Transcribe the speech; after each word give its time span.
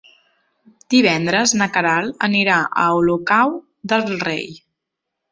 Divendres 0.93 1.51
na 1.59 1.67
Queralt 1.75 2.25
anirà 2.27 2.55
a 2.83 2.85
Olocau 3.01 3.53
del 3.93 4.07
Rei. 4.25 4.49